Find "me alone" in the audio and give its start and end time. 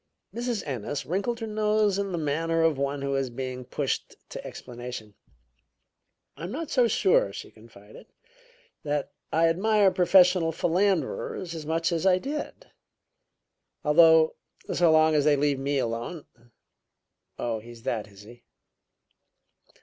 15.59-16.25